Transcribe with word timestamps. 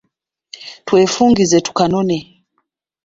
Twefungize 0.87 1.57
tukanone. 1.65 2.17